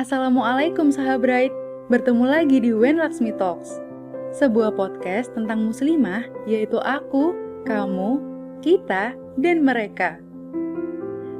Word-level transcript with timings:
Assalamualaikum 0.00 0.88
sahabat, 0.88 1.52
bertemu 1.92 2.24
lagi 2.24 2.56
di 2.56 2.72
When 2.72 2.96
Laksmi 2.96 3.36
Talks, 3.36 3.84
sebuah 4.32 4.72
podcast 4.72 5.28
tentang 5.36 5.68
muslimah 5.68 6.24
yaitu 6.48 6.80
aku, 6.80 7.36
kamu, 7.68 8.16
kita, 8.64 9.12
dan 9.36 9.60
mereka. 9.60 10.16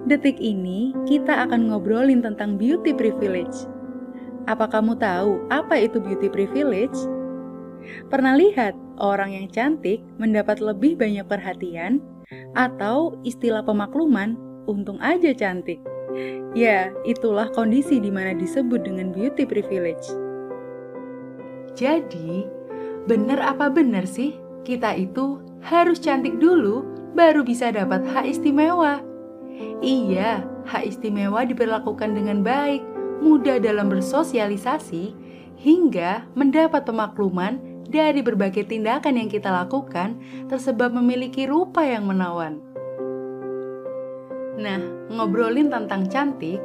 Detik 0.04 0.36
ini 0.36 0.92
kita 1.08 1.48
akan 1.48 1.72
ngobrolin 1.72 2.20
tentang 2.20 2.60
beauty 2.60 2.92
privilege. 2.92 3.64
Apa 4.44 4.68
kamu 4.68 4.92
tahu 5.00 5.40
apa 5.48 5.80
itu 5.80 5.96
beauty 5.96 6.28
privilege? 6.28 7.00
Pernah 8.12 8.36
lihat 8.36 8.76
orang 9.00 9.40
yang 9.40 9.48
cantik 9.48 10.04
mendapat 10.20 10.60
lebih 10.60 11.00
banyak 11.00 11.24
perhatian 11.24 12.04
atau 12.52 13.16
istilah 13.24 13.64
pemakluman 13.64 14.36
untung 14.68 15.00
aja 15.00 15.32
cantik? 15.32 15.80
Ya, 16.50 16.90
itulah 17.06 17.46
kondisi 17.54 18.02
di 18.02 18.10
mana 18.10 18.34
disebut 18.34 18.82
dengan 18.82 19.14
beauty 19.14 19.46
privilege. 19.46 20.10
Jadi, 21.78 22.44
benar 23.06 23.38
apa 23.54 23.70
benar 23.70 24.04
sih 24.04 24.34
kita 24.66 24.98
itu 24.98 25.38
harus 25.62 26.02
cantik 26.02 26.42
dulu 26.42 26.82
baru 27.14 27.46
bisa 27.46 27.70
dapat 27.70 28.02
hak 28.02 28.26
istimewa? 28.26 28.98
Iya, 29.80 30.42
hak 30.66 30.84
istimewa 30.90 31.46
diperlakukan 31.46 32.12
dengan 32.12 32.42
baik, 32.42 32.82
mudah 33.22 33.62
dalam 33.62 33.88
bersosialisasi, 33.92 35.14
hingga 35.60 36.24
mendapat 36.32 36.88
pemakluman 36.88 37.60
dari 37.90 38.22
berbagai 38.24 38.70
tindakan 38.70 39.18
yang 39.20 39.28
kita 39.28 39.50
lakukan 39.50 40.16
tersebab 40.48 40.94
memiliki 40.94 41.44
rupa 41.44 41.84
yang 41.84 42.08
menawan. 42.08 42.69
Nah, 44.60 44.76
ngobrolin 45.08 45.72
tentang 45.72 46.04
cantik, 46.12 46.60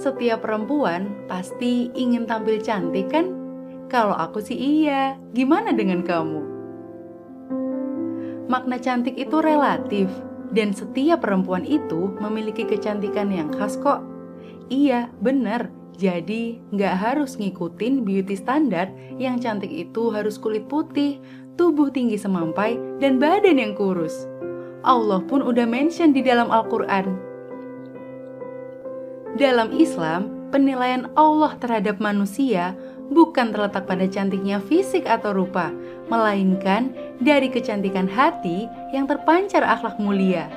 setiap 0.00 0.40
perempuan 0.40 1.12
pasti 1.28 1.92
ingin 1.92 2.24
tampil 2.24 2.56
cantik 2.64 3.12
kan? 3.12 3.28
Kalau 3.92 4.16
aku 4.16 4.40
sih 4.40 4.56
iya, 4.56 5.20
gimana 5.36 5.76
dengan 5.76 6.00
kamu? 6.00 6.40
Makna 8.48 8.80
cantik 8.80 9.20
itu 9.20 9.44
relatif, 9.44 10.08
dan 10.56 10.72
setiap 10.72 11.28
perempuan 11.28 11.68
itu 11.68 12.16
memiliki 12.24 12.64
kecantikan 12.64 13.28
yang 13.28 13.52
khas 13.52 13.76
kok. 13.84 14.00
Iya, 14.72 15.12
bener. 15.20 15.68
Jadi, 15.96 16.60
nggak 16.72 16.94
harus 16.96 17.36
ngikutin 17.36 18.04
beauty 18.04 18.36
standar 18.36 18.88
yang 19.20 19.36
cantik 19.40 19.72
itu 19.72 20.08
harus 20.08 20.40
kulit 20.40 20.68
putih, 20.72 21.20
tubuh 21.60 21.92
tinggi 21.92 22.16
semampai, 22.16 22.80
dan 22.96 23.20
badan 23.20 23.60
yang 23.60 23.76
kurus. 23.76 24.28
Allah 24.86 25.18
pun 25.26 25.42
udah 25.42 25.66
mention 25.66 26.14
di 26.14 26.22
dalam 26.22 26.52
Al-Quran. 26.52 27.25
Dalam 29.36 29.76
Islam, 29.76 30.48
penilaian 30.48 31.12
Allah 31.12 31.52
terhadap 31.60 32.00
manusia 32.00 32.72
bukan 33.12 33.52
terletak 33.52 33.84
pada 33.84 34.08
cantiknya 34.08 34.64
fisik 34.64 35.04
atau 35.04 35.36
rupa, 35.36 35.70
melainkan 36.08 36.90
dari 37.20 37.52
kecantikan 37.52 38.08
hati 38.08 38.64
yang 38.96 39.04
terpancar 39.04 39.60
akhlak 39.60 40.00
mulia. 40.00 40.48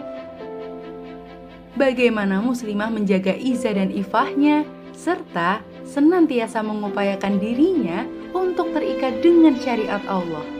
Bagaimana 1.76 2.40
muslimah 2.40 2.88
menjaga 2.88 3.36
izah 3.36 3.76
dan 3.76 3.92
ifahnya, 3.92 4.64
serta 4.96 5.60
senantiasa 5.84 6.64
mengupayakan 6.64 7.40
dirinya 7.40 8.08
untuk 8.32 8.72
terikat 8.76 9.20
dengan 9.24 9.56
syariat 9.60 10.04
Allah 10.08 10.60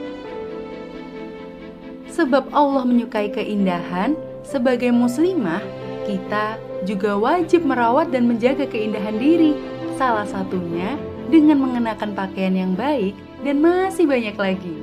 sebab 2.20 2.52
Allah 2.52 2.84
menyukai 2.84 3.32
keindahan, 3.32 4.12
sebagai 4.44 4.92
muslimah, 4.92 5.64
kita 6.04 6.60
juga 6.88 7.16
wajib 7.16 7.64
merawat 7.64 8.12
dan 8.12 8.28
menjaga 8.28 8.64
keindahan 8.68 9.16
diri. 9.16 9.56
Salah 10.00 10.24
satunya 10.24 10.96
dengan 11.28 11.60
mengenakan 11.60 12.16
pakaian 12.16 12.56
yang 12.56 12.72
baik 12.72 13.12
dan 13.44 13.60
masih 13.60 14.08
banyak 14.08 14.36
lagi. 14.36 14.76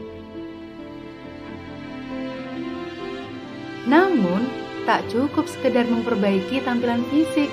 Namun, 3.88 4.46
tak 4.84 5.08
cukup 5.08 5.48
sekedar 5.48 5.88
memperbaiki 5.88 6.62
tampilan 6.62 7.02
fisik. 7.10 7.48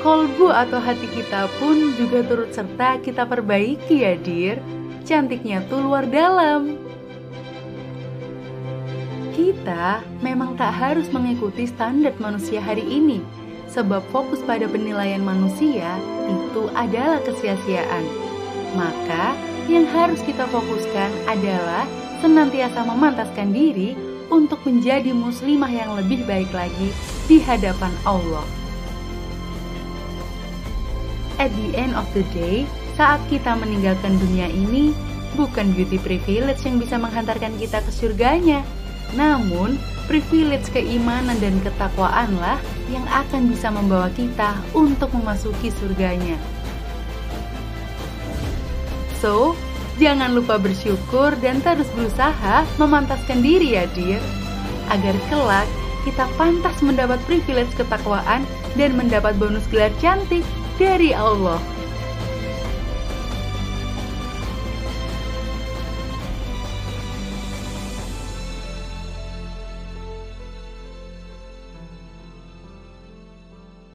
Kolbu 0.00 0.52
atau 0.52 0.78
hati 0.78 1.08
kita 1.08 1.48
pun 1.56 1.96
juga 1.96 2.20
turut 2.28 2.52
serta 2.52 3.00
kita 3.00 3.24
perbaiki 3.24 4.04
ya, 4.04 4.14
Dir. 4.20 4.60
Cantiknya 5.04 5.64
tuh 5.68 5.84
luar 5.84 6.08
dalam 6.08 6.84
kita 9.34 10.00
memang 10.22 10.54
tak 10.54 10.70
harus 10.70 11.10
mengikuti 11.10 11.66
standar 11.66 12.14
manusia 12.22 12.62
hari 12.62 12.86
ini, 12.86 13.18
sebab 13.74 14.06
fokus 14.14 14.38
pada 14.46 14.70
penilaian 14.70 15.20
manusia 15.20 15.98
itu 16.30 16.70
adalah 16.78 17.18
kesia-siaan. 17.26 18.06
Maka, 18.78 19.34
yang 19.66 19.84
harus 19.90 20.22
kita 20.22 20.46
fokuskan 20.46 21.10
adalah 21.26 21.82
senantiasa 22.22 22.86
memantaskan 22.86 23.50
diri 23.50 23.98
untuk 24.30 24.62
menjadi 24.62 25.10
muslimah 25.10 25.68
yang 25.68 25.90
lebih 25.98 26.22
baik 26.24 26.48
lagi 26.54 26.94
di 27.26 27.42
hadapan 27.42 27.92
Allah. 28.06 28.46
At 31.42 31.50
the 31.50 31.74
end 31.74 31.98
of 31.98 32.06
the 32.14 32.22
day, 32.30 32.62
saat 32.94 33.18
kita 33.26 33.58
meninggalkan 33.58 34.16
dunia 34.22 34.46
ini, 34.46 34.94
bukan 35.34 35.74
beauty 35.74 35.98
privilege 35.98 36.62
yang 36.62 36.78
bisa 36.78 36.94
menghantarkan 36.94 37.58
kita 37.58 37.82
ke 37.82 37.90
surganya, 37.90 38.62
namun, 39.18 39.76
privilege 40.06 40.68
keimanan 40.70 41.36
dan 41.40 41.56
ketakwaanlah 41.64 42.60
yang 42.92 43.04
akan 43.08 43.48
bisa 43.48 43.72
membawa 43.72 44.12
kita 44.12 44.56
untuk 44.76 45.10
memasuki 45.16 45.72
surganya. 45.72 46.36
So, 49.24 49.56
jangan 49.96 50.36
lupa 50.36 50.60
bersyukur 50.60 51.32
dan 51.40 51.64
terus 51.64 51.88
berusaha 51.96 52.68
memantaskan 52.76 53.40
diri 53.40 53.80
ya, 53.80 53.88
dear. 53.96 54.20
Agar 54.92 55.16
kelak 55.32 55.68
kita 56.04 56.28
pantas 56.36 56.76
mendapat 56.84 57.16
privilege 57.24 57.72
ketakwaan 57.72 58.44
dan 58.76 58.92
mendapat 58.92 59.32
bonus 59.40 59.64
gelar 59.72 59.88
cantik 60.04 60.44
dari 60.76 61.16
Allah. 61.16 61.56